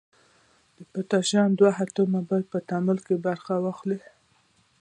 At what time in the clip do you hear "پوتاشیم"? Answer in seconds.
0.91-1.49